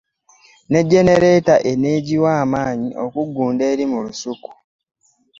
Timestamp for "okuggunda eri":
3.05-3.85